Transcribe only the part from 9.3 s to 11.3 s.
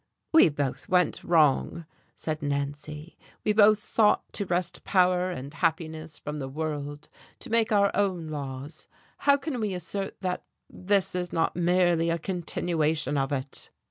can we assert that this